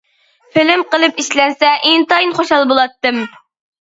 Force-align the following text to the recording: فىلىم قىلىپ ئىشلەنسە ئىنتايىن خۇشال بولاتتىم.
فىلىم 0.55 0.83
قىلىپ 0.95 1.21
ئىشلەنسە 1.23 1.69
ئىنتايىن 1.91 2.33
خۇشال 2.41 2.67
بولاتتىم. 2.73 3.23